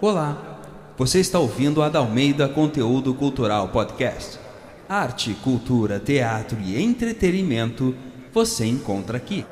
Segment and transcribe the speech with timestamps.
[0.00, 0.60] Olá,
[0.96, 4.38] você está ouvindo a Dalmeida Conteúdo Cultural Podcast.
[4.88, 7.94] Arte, cultura, teatro e entretenimento
[8.32, 9.44] você encontra aqui.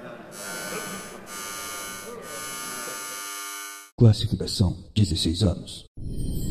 [3.98, 5.84] Classificação 16 anos.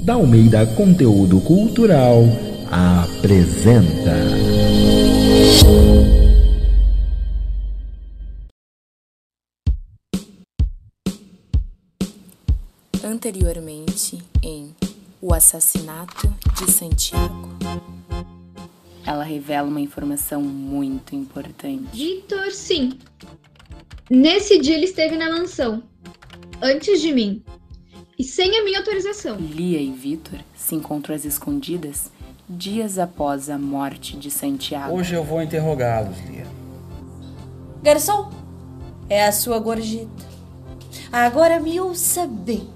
[0.04, 2.24] Dalmeida Conteúdo Cultural
[2.72, 4.14] apresenta.
[13.26, 14.76] Anteriormente em
[15.20, 17.50] O Assassinato de Santiago.
[19.04, 21.88] Ela revela uma informação muito importante.
[21.92, 23.00] Vitor, sim.
[24.12, 25.82] Nesse dia ele esteve na mansão.
[26.62, 27.44] Antes de mim.
[28.16, 29.38] E sem a minha autorização.
[29.38, 32.12] Lia e Vitor se encontram às escondidas
[32.48, 34.96] dias após a morte de Santiago.
[34.96, 36.46] Hoje eu vou interrogá-los, Lia.
[37.82, 38.30] Garçom,
[39.10, 40.12] é a sua gorjeta.
[41.12, 42.75] Agora me ouça bem.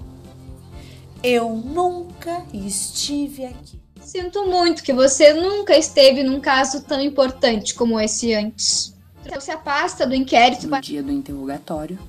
[1.23, 3.79] Eu nunca estive aqui.
[4.01, 8.95] Sinto muito que você nunca esteve num caso tão importante como esse antes.
[9.39, 10.67] Se afasta do inquérito.
[10.67, 11.99] No dia do interrogatório,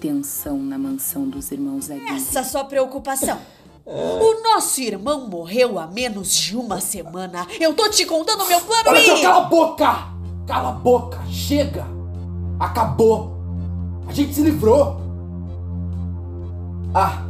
[0.00, 2.16] tensão na mansão dos irmãos Aguirre.
[2.16, 3.38] Essa sua preocupação.
[3.86, 7.46] O nosso irmão morreu há menos de uma semana.
[7.60, 9.22] Eu tô te contando meu plano Olha e...
[9.22, 10.08] cala a boca!
[10.46, 11.20] Cala a boca!
[11.30, 11.86] Chega!
[12.58, 13.36] Acabou!
[14.08, 15.00] A gente se livrou!
[16.92, 17.25] Ah!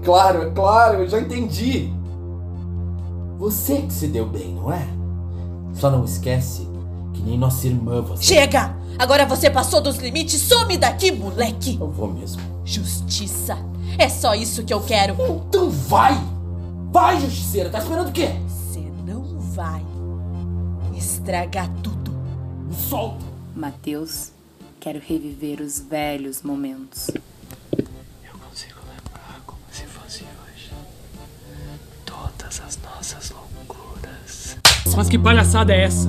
[0.00, 1.92] É claro, é claro, eu já entendi!
[3.38, 4.86] Você que se deu bem, não é?
[5.74, 6.66] Só não esquece
[7.12, 8.22] que nem nossa irmã você.
[8.22, 8.74] Chega!
[8.98, 10.40] Agora você passou dos limites.
[10.40, 11.76] Some daqui, moleque!
[11.78, 12.40] Eu vou mesmo.
[12.64, 13.58] Justiça.
[13.98, 15.16] É só isso que eu quero.
[15.48, 16.18] Então vai!
[16.90, 17.68] Vai, justiceira!
[17.68, 18.30] Tá esperando o quê?
[18.48, 19.84] Você não vai
[20.96, 22.10] estragar tudo.
[22.66, 23.24] Me solta!
[23.54, 24.30] Mateus,
[24.80, 27.10] quero reviver os velhos momentos.
[32.50, 34.56] Todas as nossas loucuras.
[34.96, 36.08] Mas que palhaçada é essa?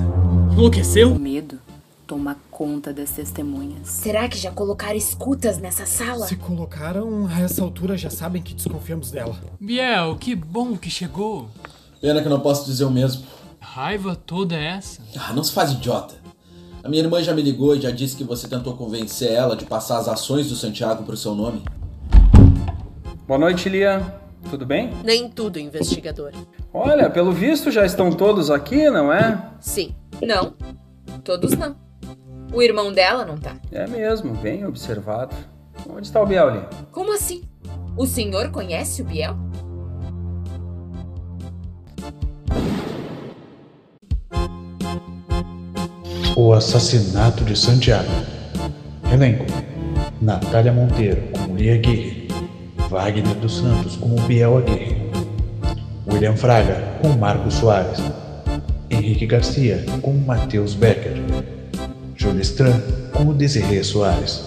[0.52, 1.12] Enlouqueceu?
[1.12, 1.56] O medo
[2.04, 3.86] toma conta das testemunhas.
[3.86, 6.26] Será que já colocaram escutas nessa sala?
[6.26, 9.38] Se colocaram, a essa altura já sabem que desconfiamos dela.
[9.60, 11.48] Biel, que bom que chegou.
[12.00, 13.24] Pena que eu não posso dizer o mesmo.
[13.60, 15.00] Raiva toda essa.
[15.16, 16.16] Ah, não se faz idiota.
[16.82, 19.64] A minha irmã já me ligou e já disse que você tentou convencer ela de
[19.64, 21.62] passar as ações do Santiago pro seu nome.
[23.28, 24.21] Boa noite, Lia.
[24.52, 24.90] Tudo bem?
[25.02, 26.30] Nem tudo, investigador.
[26.74, 29.42] Olha, pelo visto já estão todos aqui, não é?
[29.58, 29.94] Sim.
[30.20, 30.52] Não.
[31.24, 31.74] Todos não.
[32.52, 33.56] O irmão dela não tá.
[33.70, 35.34] É mesmo, bem observado.
[35.88, 36.68] Onde está o Biel, Lia?
[36.90, 37.44] Como assim?
[37.96, 39.34] O senhor conhece o Biel?
[46.36, 48.10] O assassinato de Santiago.
[49.10, 49.46] Elenco:
[50.20, 51.80] Natália Monteiro como Lia
[52.92, 54.98] Wagner dos Santos como Biel Aguirre,
[56.06, 57.98] William Fraga como Marcos Soares,
[58.90, 61.14] Henrique Garcia como Matheus Becker,
[62.14, 62.82] Júlia Stran
[63.14, 64.44] como Desirê Soares,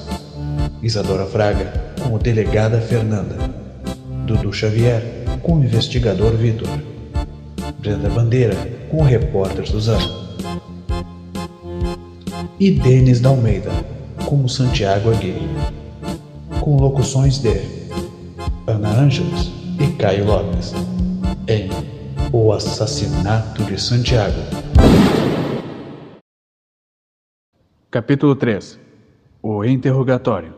[0.84, 1.74] Isadora Fraga
[2.04, 3.36] como Delegada Fernanda,
[4.28, 5.02] Dudu Xavier
[5.42, 6.70] como Investigador Vitor,
[7.80, 8.56] Brenda Bandeira
[8.92, 10.24] como Repórter Suzano.
[12.60, 13.72] E Denis da Almeida
[14.24, 15.50] como Santiago Aguirre,
[16.62, 17.75] com locuções de
[18.68, 20.74] Ana Ângeles e Caio Lopes,
[21.48, 21.70] em
[22.34, 24.40] O Assassinato de Santiago.
[27.92, 28.80] Capítulo 3
[29.44, 30.56] O Interrogatório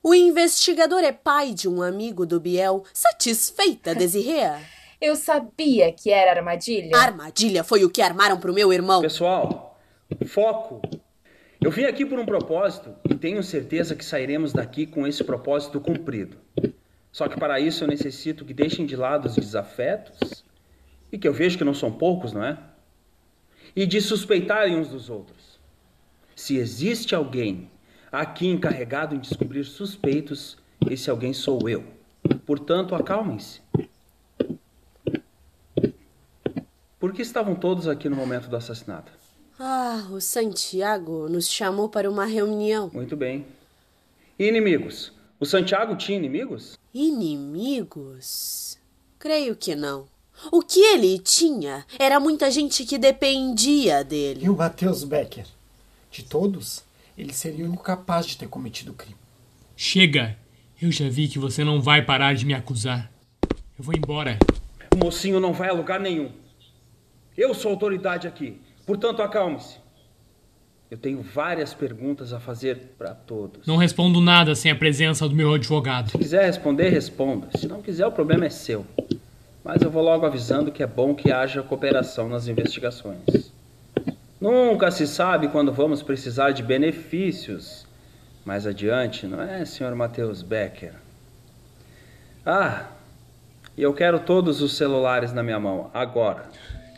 [0.00, 2.84] O investigador é pai de um amigo do Biel.
[2.92, 4.52] Satisfeita, Desirê?
[5.02, 6.96] Eu sabia que era armadilha.
[6.96, 9.02] Armadilha foi o que armaram pro meu irmão.
[9.02, 9.76] Pessoal,
[10.24, 10.80] foco.
[11.60, 15.80] Eu vim aqui por um propósito e tenho certeza que sairemos daqui com esse propósito
[15.80, 16.36] cumprido.
[17.14, 20.44] Só que para isso eu necessito que deixem de lado os desafetos,
[21.12, 22.58] e que eu vejo que não são poucos, não é?
[23.76, 25.60] E de suspeitarem uns dos outros.
[26.34, 27.70] Se existe alguém
[28.10, 30.58] aqui encarregado em descobrir suspeitos,
[30.90, 31.84] esse alguém sou eu.
[32.44, 33.60] Portanto, acalmem-se.
[36.98, 39.12] Por que estavam todos aqui no momento do assassinato?
[39.56, 42.90] Ah, o Santiago nos chamou para uma reunião.
[42.92, 43.46] Muito bem.
[44.36, 45.12] E inimigos?
[45.38, 46.76] O Santiago tinha inimigos?
[46.96, 48.78] Inimigos?
[49.18, 50.06] Creio que não.
[50.52, 54.44] O que ele tinha era muita gente que dependia dele.
[54.44, 55.44] E o Matheus Becker?
[56.08, 56.84] De todos,
[57.18, 59.16] ele seria o único capaz de ter cometido o crime.
[59.76, 60.38] Chega!
[60.80, 63.10] Eu já vi que você não vai parar de me acusar.
[63.76, 64.38] Eu vou embora.
[64.94, 66.30] O mocinho não vai a lugar nenhum.
[67.36, 68.60] Eu sou autoridade aqui.
[68.86, 69.78] Portanto, acalme-se.
[70.94, 73.66] Eu tenho várias perguntas a fazer para todos.
[73.66, 76.12] Não respondo nada sem a presença do meu advogado.
[76.12, 77.48] Se quiser responder, responda.
[77.58, 78.86] Se não quiser, o problema é seu.
[79.64, 83.50] Mas eu vou logo avisando que é bom que haja cooperação nas investigações.
[84.40, 87.84] Nunca se sabe quando vamos precisar de benefícios
[88.44, 89.96] mais adiante, não é, Sr.
[89.96, 90.94] Matheus Becker?
[92.46, 92.86] Ah,
[93.76, 96.44] e eu quero todos os celulares na minha mão, agora.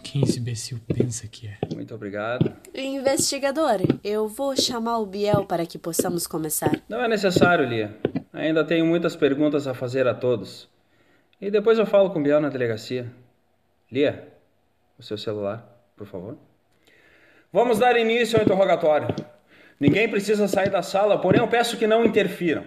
[0.06, 1.58] Quem esse imbecil pensa que é?
[1.74, 2.54] Muito obrigado.
[2.72, 6.70] Investigador, eu vou chamar o Biel para que possamos começar.
[6.88, 7.96] Não é necessário, Lia.
[8.32, 10.68] Ainda tenho muitas perguntas a fazer a todos.
[11.40, 13.12] E depois eu falo com o Biel na delegacia.
[13.90, 14.32] Lia,
[14.96, 15.66] o seu celular,
[15.96, 16.38] por favor.
[17.52, 19.08] Vamos dar início ao interrogatório.
[19.80, 22.64] Ninguém precisa sair da sala, porém eu peço que não interfiram.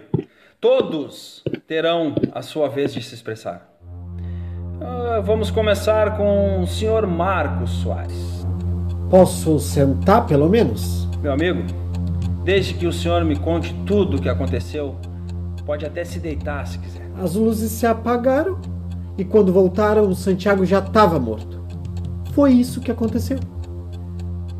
[0.60, 3.79] Todos terão a sua vez de se expressar.
[4.92, 8.44] Ah, vamos começar com o senhor Marcos Soares.
[9.08, 11.08] Posso sentar, pelo menos?
[11.22, 11.62] Meu amigo,
[12.42, 14.96] desde que o senhor me conte tudo o que aconteceu,
[15.64, 17.08] pode até se deitar se quiser.
[17.22, 18.58] As luzes se apagaram
[19.16, 21.60] e quando voltaram, o Santiago já estava morto.
[22.32, 23.38] Foi isso que aconteceu.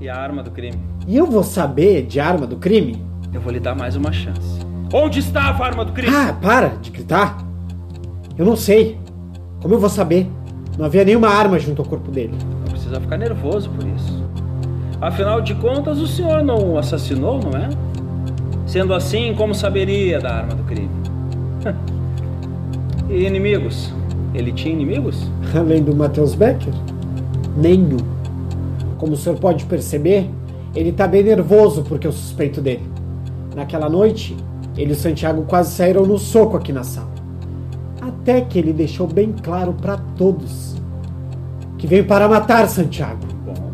[0.00, 0.78] E a arma do crime?
[1.08, 3.04] E eu vou saber de arma do crime?
[3.32, 4.60] Eu vou lhe dar mais uma chance.
[4.92, 6.14] Onde estava a arma do crime?
[6.14, 7.38] Ah, para de gritar.
[8.38, 8.98] Eu não sei.
[9.60, 10.26] Como eu vou saber?
[10.78, 12.32] Não havia nenhuma arma junto ao corpo dele.
[12.64, 14.24] Não precisa ficar nervoso por isso.
[15.00, 17.68] Afinal de contas, o senhor não o assassinou, não é?
[18.66, 20.90] Sendo assim, como saberia da arma do crime?
[23.10, 23.92] e inimigos?
[24.32, 25.30] Ele tinha inimigos?
[25.54, 26.72] Além do Matheus Becker?
[27.56, 27.98] Nenhum.
[28.96, 30.30] Como o senhor pode perceber,
[30.74, 32.88] ele tá bem nervoso porque eu suspeito dele.
[33.54, 34.36] Naquela noite,
[34.76, 37.19] ele e o Santiago quase saíram no soco aqui na sala.
[38.20, 40.80] Até que ele deixou bem claro para todos
[41.80, 43.26] que veio para matar Santiago.
[43.46, 43.72] Bom.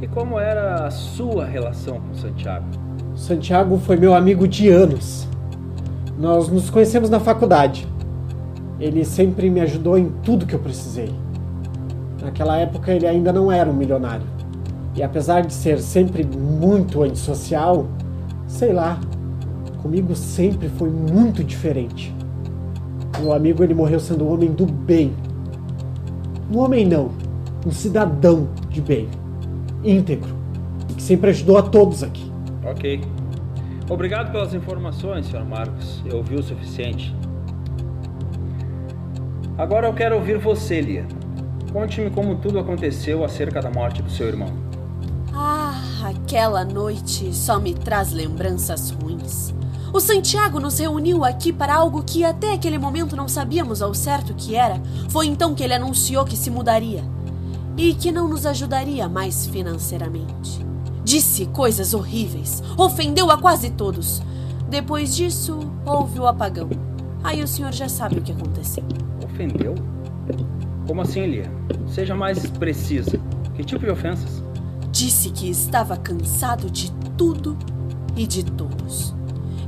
[0.00, 2.66] E como era a sua relação com Santiago?
[3.16, 5.26] Santiago foi meu amigo de anos.
[6.16, 7.88] Nós nos conhecemos na faculdade.
[8.78, 11.12] Ele sempre me ajudou em tudo que eu precisei.
[12.22, 14.26] Naquela época ele ainda não era um milionário.
[14.94, 17.88] E apesar de ser sempre muito antissocial,
[18.46, 19.00] sei lá,
[19.82, 22.14] comigo sempre foi muito diferente.
[23.20, 25.12] Meu amigo ele morreu sendo um homem do bem.
[26.52, 27.10] Um homem não,
[27.66, 29.08] um cidadão de bem,
[29.84, 30.34] íntegro,
[30.96, 32.30] que sempre ajudou a todos aqui.
[32.64, 33.00] Ok.
[33.90, 35.44] Obrigado pelas informações, Sr.
[35.44, 36.02] Marcos.
[36.06, 37.14] Eu ouvi o suficiente.
[39.56, 41.06] Agora eu quero ouvir você, Lia.
[41.72, 44.52] Conte-me como tudo aconteceu acerca da morte do seu irmão.
[45.34, 45.74] Ah,
[46.04, 49.54] aquela noite só me traz lembranças ruins.
[49.92, 54.30] O Santiago nos reuniu aqui para algo que até aquele momento não sabíamos ao certo
[54.30, 54.80] o que era.
[55.08, 57.02] Foi então que ele anunciou que se mudaria
[57.76, 60.66] e que não nos ajudaria mais financeiramente.
[61.02, 64.20] Disse coisas horríveis, ofendeu a quase todos.
[64.68, 66.68] Depois disso, houve o apagão.
[67.24, 68.84] Aí o senhor já sabe o que aconteceu.
[69.24, 69.74] Ofendeu?
[70.86, 71.50] Como assim, Lia?
[71.86, 73.18] Seja mais precisa.
[73.54, 74.42] Que tipo de ofensas?
[74.90, 77.56] Disse que estava cansado de tudo
[78.14, 79.17] e de todos.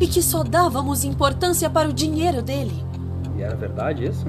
[0.01, 2.85] E que só dávamos importância para o dinheiro dele.
[3.37, 4.27] E era verdade isso?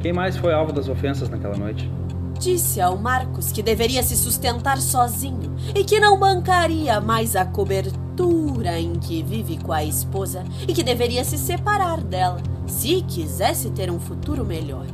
[0.00, 1.90] Quem mais foi alvo das ofensas naquela noite?
[2.38, 8.80] Disse ao Marcos que deveria se sustentar sozinho e que não bancaria mais a cobertura
[8.80, 13.90] em que vive com a esposa e que deveria se separar dela se quisesse ter
[13.90, 14.86] um futuro melhor.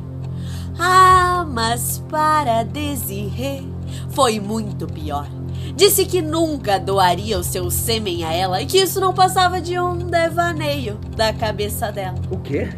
[0.77, 3.63] Ah, mas para Desirê
[4.09, 5.27] foi muito pior.
[5.75, 9.79] Disse que nunca doaria o seu sêmen a ela e que isso não passava de
[9.79, 12.17] um devaneio da cabeça dela.
[12.31, 12.69] O quê?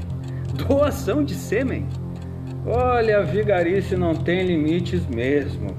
[0.53, 1.87] Doação de sêmen?
[2.65, 5.75] Olha, a vigarice não tem limites mesmo.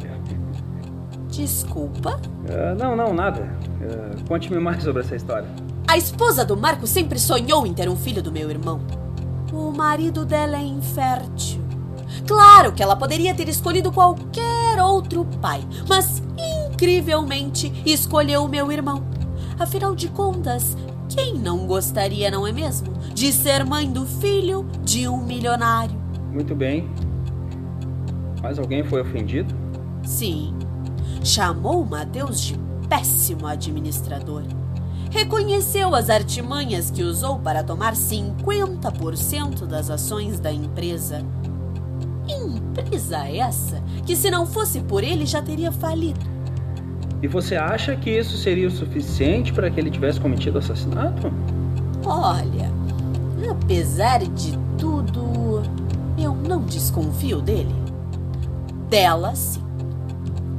[1.29, 2.21] Desculpa?
[2.49, 3.49] Uh, não, não, nada.
[3.81, 5.49] Uh, Conte-me mais sobre essa história.
[5.87, 8.81] A esposa do Marco sempre sonhou em ter um filho do meu irmão.
[9.53, 11.61] O marido dela é infértil.
[12.27, 16.23] Claro que ela poderia ter escolhido qualquer outro pai, mas
[16.81, 19.05] incrivelmente escolheu o meu irmão.
[19.59, 20.75] Afinal de contas,
[21.11, 25.95] quem não gostaria, não é mesmo, de ser mãe do filho de um milionário?
[26.33, 26.89] Muito bem.
[28.41, 29.55] Mas alguém foi ofendido?
[30.03, 30.55] Sim.
[31.23, 32.59] Chamou Mateus de
[32.89, 34.43] péssimo administrador.
[35.11, 41.23] Reconheceu as artimanhas que usou para tomar 50% das ações da empresa.
[42.27, 46.40] Empresa essa que, se não fosse por ele, já teria falido.
[47.23, 51.33] E você acha que isso seria o suficiente para que ele tivesse cometido assassinato?
[52.05, 52.71] Olha,
[53.51, 55.63] apesar de tudo,
[56.19, 57.75] eu não desconfio dele.
[58.89, 59.63] Dela, sim.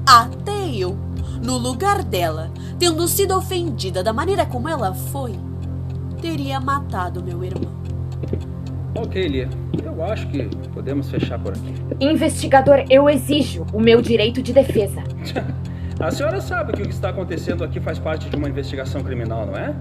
[0.06, 0.96] Até eu
[1.44, 5.34] no lugar dela, tendo sido ofendida da maneira como ela foi,
[6.22, 7.72] teria matado meu irmão.
[8.96, 9.50] Ok, Lia.
[9.84, 11.74] Eu acho que podemos fechar por aqui.
[12.00, 15.02] Investigador, eu exijo o meu direito de defesa.
[16.02, 19.46] A senhora sabe que o que está acontecendo aqui faz parte de uma investigação criminal,
[19.46, 19.76] não é?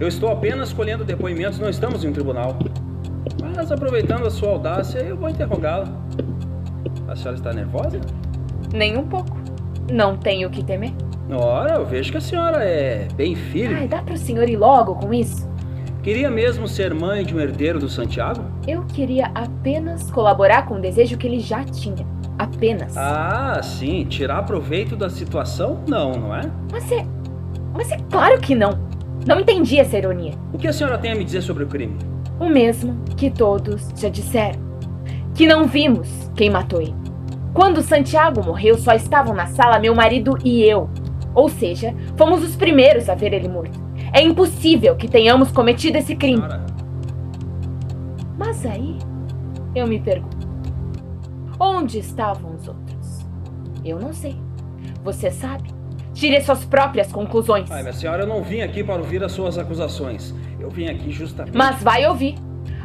[0.00, 2.58] Eu estou apenas colhendo depoimentos, não estamos em um tribunal.
[3.54, 5.86] Mas aproveitando a sua audácia, eu vou interrogá-la.
[7.06, 8.00] A senhora está nervosa?
[8.74, 9.38] Nem um pouco.
[9.88, 10.92] Não tenho o que temer.
[11.30, 13.76] Ora, eu vejo que a senhora é bem firme.
[13.76, 15.48] Ai, dá para o senhor ir logo com isso?
[16.02, 18.42] Queria mesmo ser mãe de um herdeiro do Santiago?
[18.66, 22.04] Eu queria apenas colaborar com o desejo que ele já tinha.
[22.62, 22.96] Apenas.
[22.96, 24.04] Ah, sim.
[24.04, 25.80] Tirar proveito da situação?
[25.88, 26.42] Não, não é?
[26.70, 27.04] Mas é.
[27.74, 28.78] Mas é claro que não.
[29.26, 30.34] Não entendi essa ironia.
[30.52, 31.98] O que a senhora tem a me dizer sobre o crime?
[32.38, 34.60] O mesmo que todos já disseram.
[35.34, 36.94] Que não vimos quem matou ele.
[37.52, 40.88] Quando Santiago morreu, só estavam na sala meu marido e eu.
[41.34, 43.76] Ou seja, fomos os primeiros a ver ele morto.
[44.12, 46.42] É impossível que tenhamos cometido esse crime.
[48.38, 48.98] Mas aí,
[49.74, 50.41] eu me pergunto:
[51.62, 53.20] onde estavam os outros?
[53.84, 54.36] Eu não sei.
[55.04, 55.70] Você sabe?
[56.12, 57.70] Tire suas próprias conclusões.
[57.70, 60.34] Ai, minha senhora, eu não vim aqui para ouvir as suas acusações.
[60.60, 61.56] Eu vim aqui justamente.
[61.56, 62.34] Mas vai ouvir.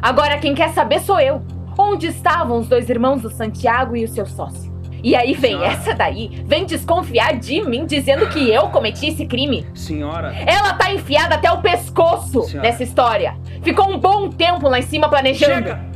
[0.00, 1.42] Agora quem quer saber sou eu.
[1.76, 4.68] Onde estavam os dois irmãos do Santiago e o seu sócio?
[5.02, 5.66] E aí vem Senhora.
[5.68, 9.64] essa daí, vem desconfiar de mim dizendo que eu cometi esse crime.
[9.74, 10.34] Senhora.
[10.34, 12.68] Ela tá enfiada até o pescoço Senhora.
[12.68, 13.36] nessa história.
[13.62, 15.68] Ficou um bom tempo lá em cima planejando.
[15.68, 15.87] Chega!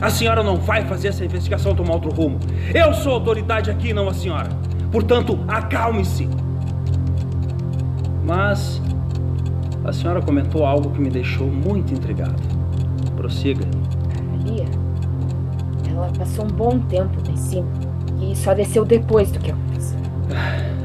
[0.00, 2.38] A senhora não vai fazer essa investigação tomar outro rumo.
[2.74, 4.48] Eu sou autoridade aqui, não a senhora.
[4.90, 6.28] Portanto, acalme-se.
[8.24, 8.80] Mas
[9.84, 12.40] a senhora comentou algo que me deixou muito intrigado.
[13.16, 13.64] Prossiga.
[14.44, 14.64] Lia,
[15.90, 17.68] ela passou um bom tempo lá em cima
[18.22, 19.98] e só desceu depois do que aconteceu.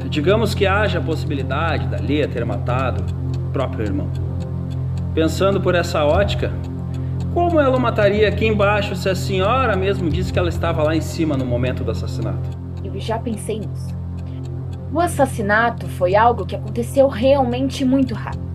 [0.09, 3.03] Digamos que haja a possibilidade da Lia ter matado
[3.37, 4.09] o próprio irmão.
[5.13, 6.51] Pensando por essa ótica,
[7.35, 10.95] como ela o mataria aqui embaixo se a senhora mesmo disse que ela estava lá
[10.95, 12.49] em cima no momento do assassinato?
[12.81, 13.93] Eu já pensei nisso.
[14.93, 18.45] O assassinato foi algo que aconteceu realmente muito rápido.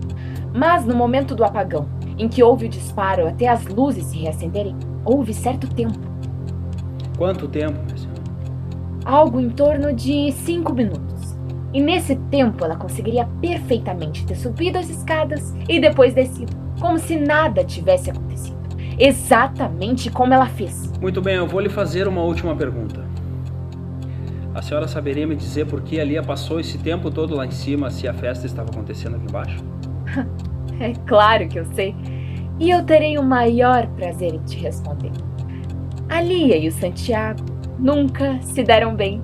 [0.54, 4.74] Mas no momento do apagão, em que houve o disparo até as luzes se reacenderem,
[5.04, 6.00] houve certo tempo.
[7.18, 8.22] Quanto tempo, minha senhora?
[9.04, 11.36] Algo em torno de cinco minutos.
[11.74, 17.16] E nesse tempo ela conseguiria perfeitamente ter subido as escadas e depois descido, como se
[17.16, 18.59] nada tivesse acontecido.
[19.00, 20.92] Exatamente como ela fez.
[21.00, 23.02] Muito bem, eu vou lhe fazer uma última pergunta.
[24.54, 27.50] A senhora saberia me dizer por que a Lia passou esse tempo todo lá em
[27.50, 29.64] cima se a festa estava acontecendo aqui embaixo?
[30.82, 31.94] É claro que eu sei.
[32.58, 35.12] E eu terei o maior prazer em te responder.
[36.08, 37.44] A Lia e o Santiago
[37.78, 39.22] nunca se deram bem.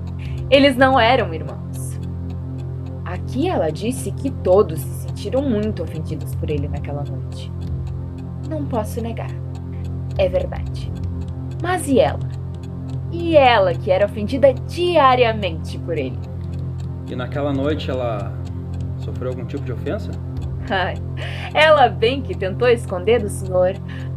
[0.51, 1.99] Eles não eram irmãos.
[3.03, 7.51] Aqui ela disse que todos se sentiram muito ofendidos por ele naquela noite.
[8.47, 9.46] Não posso negar.
[10.17, 10.91] É verdade.
[11.61, 12.19] Mas e ela?
[13.11, 16.17] E ela que era ofendida diariamente por ele?
[17.09, 18.33] E naquela noite ela
[18.99, 20.11] sofreu algum tipo de ofensa?
[20.69, 20.95] Ai,
[21.53, 23.73] ela bem que tentou esconder do senhor,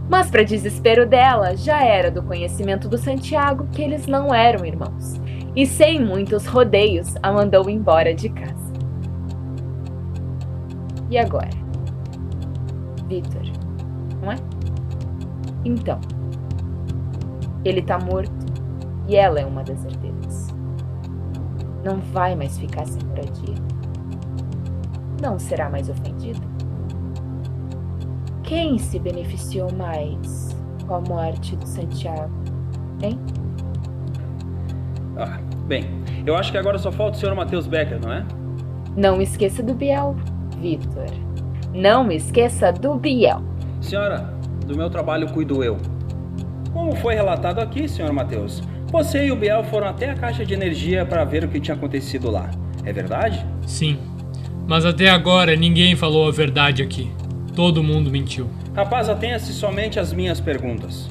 [0.09, 5.21] mas para desespero dela, já era do conhecimento do Santiago que eles não eram irmãos.
[5.55, 8.73] E sem muitos rodeios, a mandou embora de casa.
[11.09, 11.51] E agora?
[13.09, 13.43] Victor,
[14.21, 14.37] não é?
[15.65, 16.01] Então,
[17.65, 18.33] ele tá morto
[19.07, 20.49] e ela é uma das herdeiras.
[21.85, 23.55] Não vai mais ficar sem moradia.
[25.21, 26.41] Não será mais ofendida.
[28.43, 32.33] Quem se beneficiou mais com a morte do Santiago,
[33.03, 33.19] hein?
[35.17, 35.85] Ah, bem,
[36.27, 38.27] eu acho que agora só falta o senhor Matheus Becker, não é?
[38.97, 40.17] Não esqueça do Biel,
[40.59, 41.07] Victor.
[41.73, 43.41] Não esqueça do Biel.
[43.81, 44.35] Senhora,
[44.71, 45.77] do meu trabalho cuido eu.
[46.73, 50.55] Como foi relatado aqui, senhor Matheus, você e o Biel foram até a caixa de
[50.55, 52.49] energia para ver o que tinha acontecido lá.
[52.85, 53.45] É verdade?
[53.67, 53.99] Sim.
[54.69, 57.11] Mas até agora ninguém falou a verdade aqui.
[57.57, 58.49] Todo mundo mentiu.
[58.75, 61.11] Rapaz, atenha-se somente às minhas perguntas.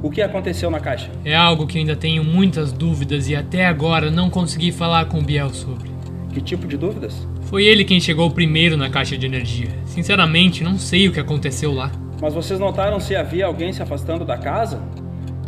[0.00, 1.10] O que aconteceu na caixa?
[1.24, 5.24] É algo que ainda tenho muitas dúvidas e até agora não consegui falar com o
[5.24, 5.90] Biel sobre.
[6.32, 7.26] Que tipo de dúvidas?
[7.42, 9.70] Foi ele quem chegou primeiro na caixa de energia.
[9.84, 11.90] Sinceramente, não sei o que aconteceu lá.
[12.24, 14.80] Mas vocês notaram se havia alguém se afastando da casa?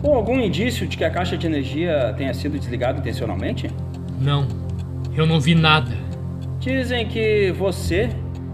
[0.02, 3.70] Ou algum indício de que a caixa de energia tenha sido desligada intencionalmente?
[4.20, 4.46] Não,
[5.14, 5.90] eu não vi nada.
[6.60, 8.10] Dizem que você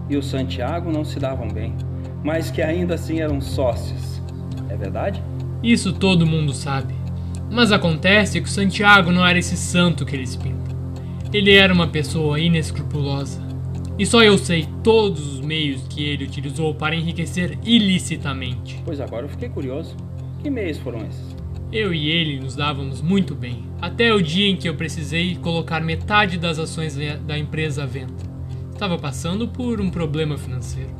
[0.09, 1.75] e o Santiago não se davam bem,
[2.23, 4.21] mas que ainda assim eram sócios.
[4.69, 5.21] É verdade?
[5.61, 6.93] Isso todo mundo sabe.
[7.51, 10.77] Mas acontece que o Santiago não era esse santo que eles pintam.
[11.33, 13.42] Ele era uma pessoa inescrupulosa.
[13.97, 18.81] E só eu sei todos os meios que ele utilizou para enriquecer ilicitamente.
[18.83, 19.95] Pois agora eu fiquei curioso.
[20.41, 21.35] Que meios foram esses?
[21.71, 25.81] Eu e ele nos dávamos muito bem, até o dia em que eu precisei colocar
[25.81, 28.13] metade das ações da empresa à venda.
[28.71, 30.91] Estava passando por um problema financeiro.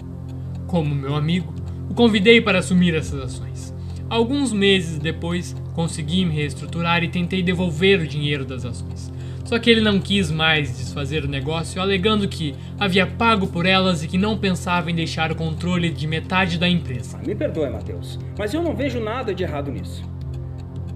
[0.67, 1.53] Como meu amigo,
[1.89, 3.73] o convidei para assumir essas ações.
[4.09, 9.12] Alguns meses depois, consegui me reestruturar e tentei devolver o dinheiro das ações.
[9.53, 14.03] Só que ele não quis mais desfazer o negócio, alegando que havia pago por elas
[14.03, 17.19] e que não pensava em deixar o controle de metade da empresa.
[17.23, 20.03] Me perdoe, Matheus, mas eu não vejo nada de errado nisso.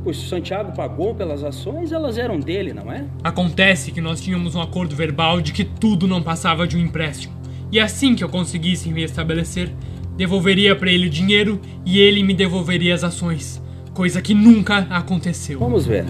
[0.04, 3.06] Pois se o Santiago pagou pelas ações, elas eram dele, não é?
[3.24, 7.36] Acontece que nós tínhamos um acordo verbal de que tudo não passava de um empréstimo.
[7.72, 9.72] E assim que eu conseguisse me estabelecer,
[10.16, 13.62] devolveria para ele o dinheiro e ele me devolveria as ações.
[13.94, 15.60] Coisa que nunca aconteceu.
[15.60, 16.06] Vamos ver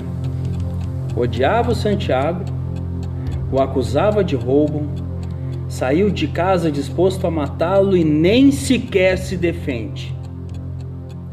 [1.17, 2.45] odiava o Santiago,
[3.51, 4.83] o acusava de roubo,
[5.67, 10.15] saiu de casa disposto a matá-lo e nem sequer se defende.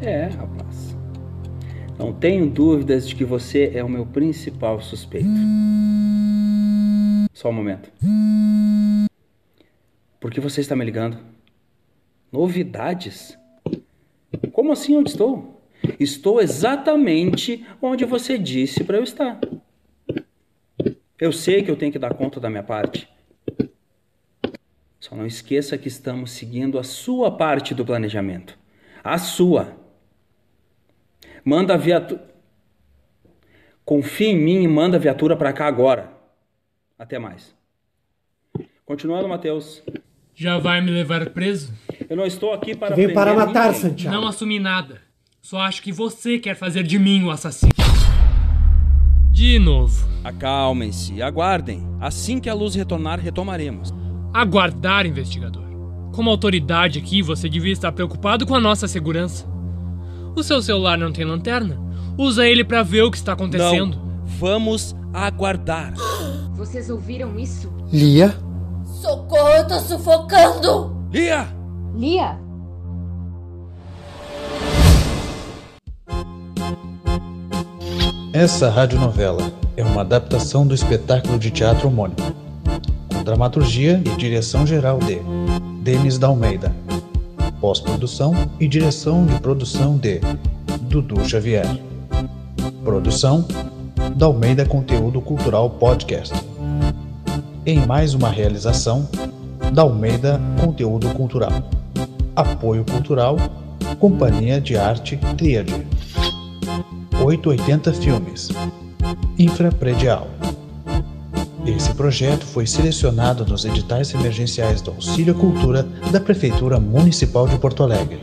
[0.01, 0.97] É, rapaz.
[1.99, 5.29] Não tenho dúvidas de que você é o meu principal suspeito.
[7.33, 7.91] Só um momento.
[10.21, 11.19] Por que você está me ligando?
[12.33, 13.39] Novidades?
[14.53, 15.63] Como assim onde estou?
[16.01, 19.39] Estou exatamente onde você disse para eu estar.
[21.19, 23.09] Eu sei que eu tenho que dar conta da minha parte.
[24.99, 28.59] Só não esqueça que estamos seguindo a sua parte do planejamento.
[29.03, 29.77] A sua.
[31.45, 32.35] Manda a viatura.
[33.85, 36.11] Confia em mim e manda a viatura para cá agora.
[36.99, 37.55] Até mais.
[38.87, 39.83] Continuando, Matheus.
[40.35, 41.73] Já vai me levar preso?
[42.09, 43.81] Eu não estou aqui para Veio para matar, ninguém.
[43.83, 44.17] Santiago.
[44.17, 45.03] Não assumi nada.
[45.41, 47.74] Só acho que você quer fazer de mim o assassino.
[49.45, 50.09] De novo.
[50.25, 51.87] Acalmem-se, aguardem.
[52.01, 53.93] Assim que a luz retornar, retomaremos.
[54.33, 55.65] Aguardar, investigador.
[56.15, 59.47] Como autoridade aqui, você devia estar preocupado com a nossa segurança.
[60.35, 61.79] O seu celular não tem lanterna?
[62.17, 63.99] Usa ele para ver o que está acontecendo.
[63.99, 64.25] Não.
[64.25, 65.93] Vamos aguardar.
[66.57, 67.71] Vocês ouviram isso?
[67.93, 68.35] Lia?
[69.03, 71.07] Socorro, eu tô sufocando!
[71.13, 71.49] Lia!
[71.95, 72.41] Lia?
[78.35, 82.17] Essa radionovela é uma adaptação do espetáculo de teatro homônimo,
[83.09, 85.21] com dramaturgia e direção geral de
[85.85, 86.75] Denis Dalmeida,
[87.61, 90.21] pós-produção e direção de produção de
[90.81, 91.79] Dudu Xavier.
[92.83, 93.47] Produção
[94.17, 96.35] Dalmeida Conteúdo Cultural Podcast.
[97.65, 99.09] Em mais uma realização
[99.73, 101.53] Dalmeida Conteúdo Cultural.
[102.35, 103.37] Apoio Cultural
[104.01, 105.87] Companhia de Arte Tríade.
[107.25, 108.49] 880 Filmes.
[109.39, 110.29] Infrapredial.
[111.65, 117.83] Esse projeto foi selecionado nos editais emergenciais do Auxílio Cultura da Prefeitura Municipal de Porto
[117.83, 118.21] Alegre.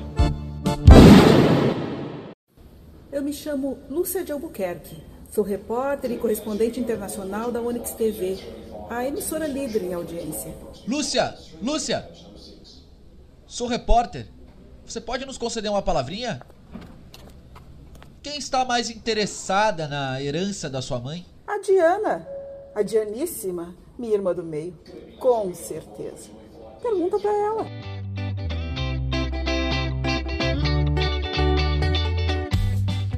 [3.12, 4.96] Eu me chamo Lúcia de Albuquerque.
[5.32, 8.38] Sou repórter e correspondente internacional da Onyx TV,
[8.88, 10.54] a emissora líder em audiência.
[10.88, 11.34] Lúcia!
[11.60, 12.08] Lúcia!
[13.48, 14.28] Sou repórter.
[14.86, 16.42] Você pode nos conceder uma palavrinha?
[18.24, 21.26] Quem está mais interessada na herança da sua mãe?
[21.48, 22.28] A Diana.
[22.76, 24.78] A Dianíssima, minha irmã do meio.
[25.20, 26.30] Com certeza.
[26.84, 27.66] Pergunta para ela.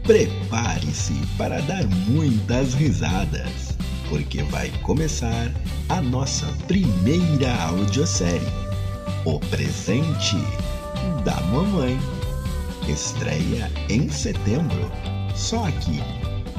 [0.04, 3.78] Prepare-se para dar muitas risadas,
[4.10, 5.52] porque vai começar
[5.90, 8.48] a nossa primeira audiosérie:
[9.26, 10.38] O Presente
[11.26, 12.00] da Mamãe.
[12.88, 14.92] Estreia em setembro,
[15.34, 16.02] só aqui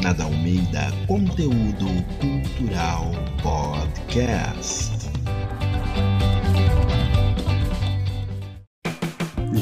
[0.02, 1.86] na Dalmeida Conteúdo
[2.18, 3.10] Cultural
[3.42, 5.10] Podcast.